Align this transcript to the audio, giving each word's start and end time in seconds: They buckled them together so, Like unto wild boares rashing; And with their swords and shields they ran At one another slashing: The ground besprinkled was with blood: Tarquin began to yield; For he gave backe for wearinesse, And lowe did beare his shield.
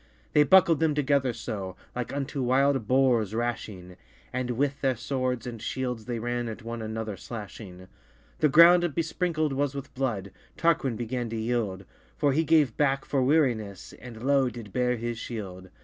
They 0.33 0.41
buckled 0.41 0.79
them 0.79 0.95
together 0.95 1.31
so, 1.31 1.75
Like 1.95 2.11
unto 2.11 2.41
wild 2.41 2.87
boares 2.87 3.35
rashing; 3.35 3.97
And 4.33 4.49
with 4.49 4.81
their 4.81 4.95
swords 4.95 5.45
and 5.45 5.61
shields 5.61 6.05
they 6.05 6.17
ran 6.17 6.49
At 6.49 6.63
one 6.63 6.81
another 6.81 7.15
slashing: 7.15 7.87
The 8.39 8.49
ground 8.49 8.81
besprinkled 8.95 9.53
was 9.53 9.75
with 9.75 9.93
blood: 9.93 10.31
Tarquin 10.57 10.95
began 10.95 11.29
to 11.29 11.37
yield; 11.37 11.85
For 12.17 12.33
he 12.33 12.43
gave 12.43 12.75
backe 12.77 13.05
for 13.05 13.21
wearinesse, 13.21 13.93
And 14.01 14.23
lowe 14.23 14.49
did 14.49 14.73
beare 14.73 14.95
his 14.97 15.19
shield. 15.19 15.69